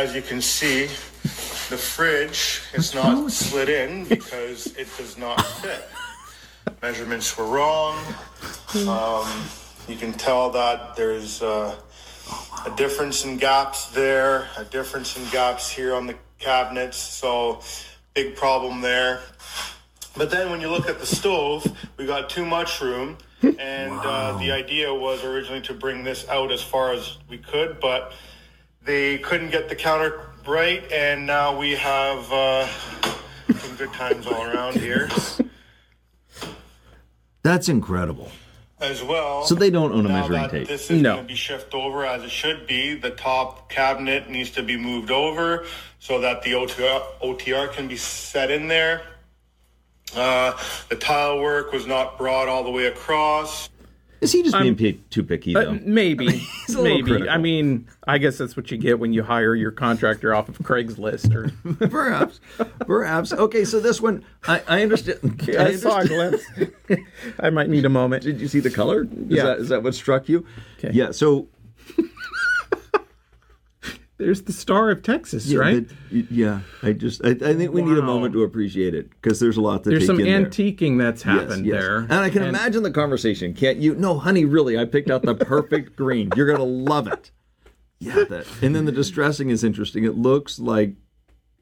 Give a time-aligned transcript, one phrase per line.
[0.00, 0.86] hard here, but as you can see,
[1.68, 5.88] the fridge is not slid in because it does not fit.
[6.82, 7.96] Measurements were wrong.
[8.88, 9.28] Um,
[9.88, 11.76] you can tell that there's uh,
[12.66, 16.96] a difference in gaps there, a difference in gaps here on the cabinets.
[16.96, 17.60] So,
[18.14, 19.20] big problem there.
[20.16, 21.64] But then when you look at the stove,
[21.96, 23.16] we got too much room.
[23.42, 27.80] And uh, the idea was originally to bring this out as far as we could,
[27.80, 28.12] but
[28.84, 30.82] they couldn't get the counter right.
[30.92, 32.66] And now we have uh,
[33.58, 35.08] some good times all around here
[37.42, 38.30] That's incredible.
[38.80, 39.44] as well.
[39.44, 40.68] So they don't own a now measuring that tape.
[40.68, 41.14] This is No.
[41.16, 42.94] going to be shifted over as it should be.
[42.94, 45.66] The top cabinet needs to be moved over
[45.98, 49.02] so that the OTR, OTR can be set in there.
[50.16, 50.52] Uh,
[50.88, 53.68] the tile work was not brought all the way across.
[54.20, 55.78] Is he just being too picky Uh, though?
[55.82, 56.26] maybe,
[56.68, 57.28] a little maybe.
[57.28, 60.58] I mean, I guess that's what you get when you hire your contractor off of
[60.58, 61.34] Craigslist.
[61.34, 61.50] Or
[61.88, 62.40] perhaps,
[62.86, 63.32] perhaps.
[63.32, 65.42] Okay, so this one, I, I understand.
[65.58, 66.44] I I saw a glimpse.
[67.38, 68.22] I might need a moment.
[68.24, 69.04] Did you see the color?
[69.04, 69.44] Is Yeah.
[69.44, 70.44] that, is that what struck you?
[70.78, 70.90] Okay.
[70.92, 71.12] Yeah.
[71.12, 71.48] So
[74.20, 75.88] There's the Star of Texas, yeah, right?
[76.10, 76.60] that- yeah.
[76.82, 79.60] I just, I, I think we need a moment to appreciate it because there's a
[79.60, 80.44] lot to There's take some in there.
[80.50, 81.80] antiquing that's happened yes.
[81.80, 83.54] there, And I can imagine the conversation.
[83.54, 83.94] Can't you?
[83.94, 86.30] No, honey, really, I picked out the perfect green.
[86.36, 87.30] You're gonna love it.
[87.98, 88.46] Yeah, that.
[88.62, 90.04] And then the distressing is interesting.
[90.04, 90.94] It looks like,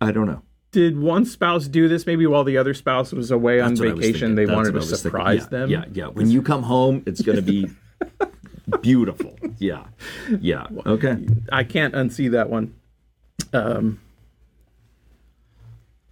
[0.00, 0.42] I don't know.
[0.72, 3.88] Did one spouse do this maybe while the other spouse was away on That's what
[3.88, 4.34] I was vacation?
[4.34, 5.02] They That's wanted to I was thinking.
[5.02, 5.70] surprise Yeah, them.
[5.70, 6.06] Yeah, yeah.
[6.08, 7.68] When you come home, it's gonna be
[8.82, 9.38] beautiful.
[9.58, 9.84] Yeah,
[10.40, 10.66] yeah.
[10.84, 11.26] Okay.
[11.50, 12.74] I can't unsee that one.
[13.52, 14.00] Um,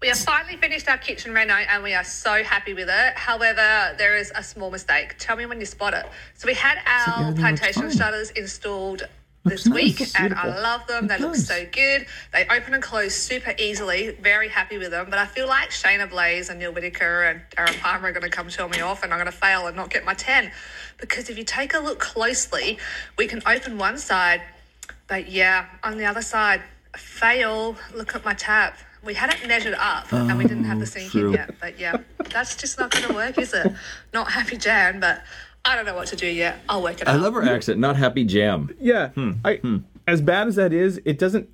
[0.00, 3.16] We have finally finished our kitchen reno and we are so happy with it.
[3.16, 5.14] However, there is a small mistake.
[5.18, 6.04] Tell me when you spot it.
[6.34, 9.04] So we had our plantation shutters installed
[9.44, 9.74] this nice.
[9.74, 11.08] week and I love them.
[11.08, 11.46] They look does.
[11.46, 12.06] so good.
[12.32, 14.10] They open and close super easily.
[14.20, 15.06] Very happy with them.
[15.10, 18.30] But I feel like Shaynna Blaze and Neale Whitaker and Darren Palmer are going to
[18.30, 20.52] come tell me off and I'm going to fail and not get my 10.
[20.98, 22.78] Because if you take a look closely,
[23.18, 24.42] we can open one side,
[25.08, 26.62] but yeah, on the other side,
[26.96, 27.76] fail.
[27.94, 28.78] Look at my tap.
[29.04, 31.56] We had it measured up and we didn't have the sink in yet.
[31.60, 31.96] But yeah,
[32.30, 33.72] that's just not going to work, is it?
[34.14, 35.24] Not happy Jan, but
[35.64, 36.58] I don't know what to do yet.
[36.68, 37.18] I'll work it I out.
[37.18, 37.78] I love her accent.
[37.78, 38.74] Not happy jam.
[38.80, 39.60] yeah, Hmm, I
[40.06, 41.48] as bad as that is, it doesn't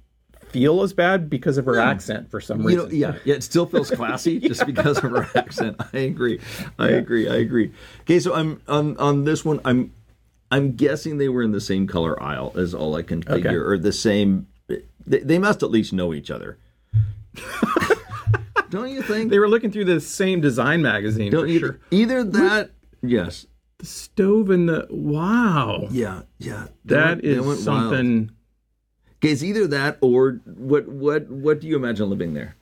[0.49, 2.85] feel as bad because of her accent for some You reason.
[2.85, 3.35] know, yeah, yeah.
[3.35, 5.77] It still feels classy just because of her accent.
[5.93, 6.41] I agree.
[6.79, 7.29] I agree.
[7.29, 7.71] I agree.
[8.03, 9.61] Okay, so I'm on on this one.
[9.67, 9.93] I'm
[10.51, 12.53] I'm guessing they were in the same color aisle.
[12.57, 13.57] Is all I can figure, Okay.
[13.57, 14.47] or the same.
[15.07, 16.57] They, they must at least know each other.
[18.71, 19.31] Don't you think?
[19.31, 21.79] They were looking through the same design magazine Don't for you, sure.
[21.91, 22.71] either that.
[23.03, 23.47] Yes.
[23.79, 26.23] The stove and the wow, Yeah.
[26.39, 26.67] Yeah.
[26.87, 27.59] That they is wild.
[27.59, 28.31] something.
[29.17, 30.89] Okay, it's either that or what?
[30.89, 31.29] What?
[31.31, 32.57] What do you imagine living there?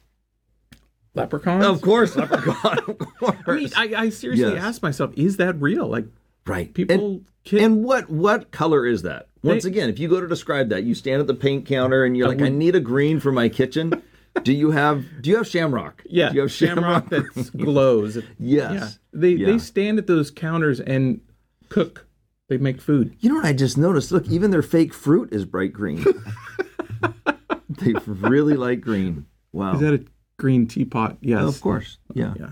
[1.14, 1.64] Leprechauns.
[1.64, 2.78] Of course, leprechaun.
[2.88, 3.36] Of course.
[3.46, 4.62] I mean, I, I seriously Yes.
[4.62, 5.86] asked myself, is that real?
[5.86, 6.06] Like
[6.46, 6.72] right.
[6.74, 9.28] people, And- kid, And what what color is that?
[9.42, 12.04] Once They- again, if you go to describe that, you stand at the paint counter
[12.04, 14.02] and you're like, we- I need a green for my kitchen.
[14.42, 16.02] do you have do you have shamrock?
[16.06, 17.34] yeah, Do you have shamrock shamrock?
[17.34, 18.16] that glows.
[18.38, 18.72] yes.
[18.72, 19.46] Yeah, they Yeah.
[19.46, 21.20] they stand at those counters and
[21.68, 22.06] cook.
[22.48, 23.16] They make food.
[23.20, 24.12] You know what I just noticed?
[24.12, 26.04] Look, even their fake fruit is bright green.
[27.68, 29.26] they really like green.
[29.52, 29.74] Wow.
[29.74, 30.04] Is that a
[30.38, 31.16] green teapot?
[31.20, 31.42] Yes.
[31.42, 31.98] of course.
[32.14, 32.34] Yeah.
[32.38, 32.46] Yeah.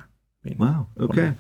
[0.45, 0.89] I mean, Wow.
[1.01, 1.35] Okay.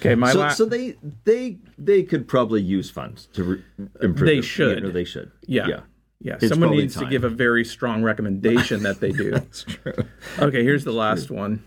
[0.00, 3.62] Okay, my so, la- so they they they could probably use funds to re-
[4.00, 4.26] improve.
[4.26, 4.78] They their- should.
[4.78, 5.30] You know, they should.
[5.46, 5.68] yeah.
[5.68, 5.80] Yeah.
[6.22, 6.34] Yeah.
[6.34, 9.30] It's Someone probably needs to give a very strong recommendation that they do.
[9.32, 9.92] That's true.
[10.38, 11.64] Okay, here's the last one.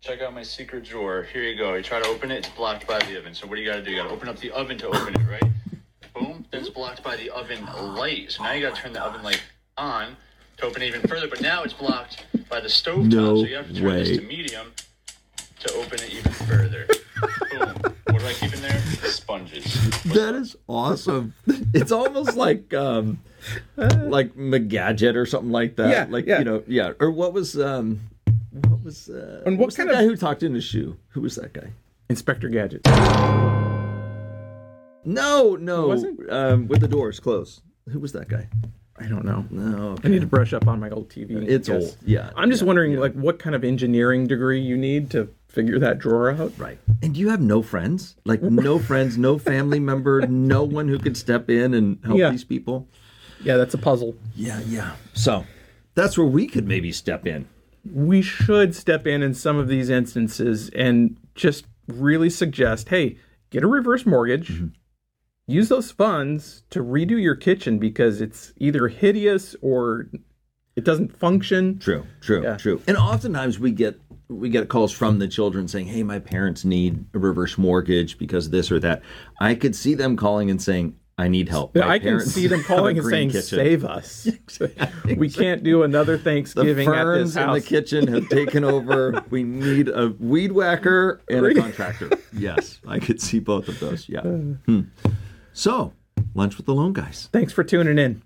[0.00, 1.26] Check out my secret drawer.
[1.32, 1.74] Here you go.
[1.74, 3.34] You try to open it, it's blocked by the oven.
[3.34, 3.90] So what do you gotta do?
[3.90, 5.52] You gotta open up the oven to open it, right?
[6.14, 6.44] Boom.
[6.50, 8.30] Then it's blocked by the oven light.
[8.32, 9.42] So now you gotta turn the oven light
[9.76, 10.16] on
[10.58, 11.28] to open it even further.
[11.28, 13.12] But now it's blocked by the stove top.
[13.12, 14.16] No so you have to turn this way.
[14.18, 14.72] to medium
[15.60, 16.86] to open it even further.
[20.14, 21.34] That is awesome.
[21.74, 23.20] It's almost like um
[23.76, 25.90] like McGadget or something like that.
[25.90, 26.38] Yeah, like yeah.
[26.40, 26.92] you know, yeah.
[27.00, 28.00] Or what was um
[28.68, 30.96] what was uh And what was kind the of- guy who talked in his shoe?
[31.10, 31.72] Who was that guy?
[32.08, 32.82] Inspector Gadget.
[35.04, 35.92] No, no.
[36.30, 37.62] Um with the doors closed.
[37.90, 38.48] Who was that guy?
[39.00, 39.44] I don't know.
[39.50, 39.96] Oh, no.
[40.04, 41.48] I need to brush up on my old TV.
[41.48, 41.96] It's old.
[42.04, 42.30] Yeah.
[42.36, 43.00] I'm just yeah, wondering, yeah.
[43.00, 46.52] like, what kind of engineering degree you need to figure that drawer out.
[46.58, 46.78] Right.
[47.02, 48.16] And do you have no friends?
[48.24, 52.30] Like no friends, no family member, no one who could step in and help Yeah.
[52.30, 52.86] these people?
[53.42, 54.14] Yeah, that's a puzzle.
[54.36, 54.96] Yeah, yeah.
[55.14, 55.44] So
[55.94, 57.48] that's where we could maybe step in.
[57.94, 63.16] we should step in in some of these instances and just really suggest hey
[63.48, 64.66] get a reverse mortgage mm-hmm.
[65.48, 70.08] Use those funds to redo your kitchen because it's either hideous or
[70.76, 71.78] it doesn't function.
[71.80, 72.56] True, true, Yeah.
[72.56, 72.80] true.
[72.86, 74.00] And oftentimes we get
[74.30, 78.44] we get calls from the children saying, "Hey, my parents need a reverse mortgage because
[78.46, 79.00] of this or that."
[79.40, 82.62] I could see them calling and saying, "I need help." My I can see them
[82.66, 84.28] calling and saying, kitchen." "Save us!
[85.16, 89.24] We can't do another The Thanksgiving at ferns this in the kitchen have taken over.
[89.30, 92.10] We need a weed whacker and a contractor.
[92.32, 94.08] Yes, I could see both of those.
[94.10, 94.20] Yeah.
[94.20, 94.80] Hmm.
[95.58, 95.92] So,
[96.36, 97.28] lunch with the Loan Guys.
[97.32, 98.22] Thanks for tuning in.